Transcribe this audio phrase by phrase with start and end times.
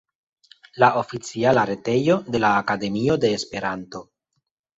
[0.83, 4.05] La oficiala retejo de la Akademio de Esperanto.